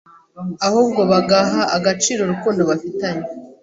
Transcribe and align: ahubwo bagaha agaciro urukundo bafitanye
ahubwo 0.67 1.01
bagaha 1.11 1.61
agaciro 1.77 2.19
urukundo 2.23 2.61
bafitanye 2.69 3.25